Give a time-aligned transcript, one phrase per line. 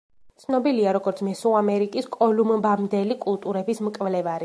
[0.43, 4.39] ცნობილია, როგორც მესოამერიკის კოლუმბამდელი კულტურების მკვლევარი.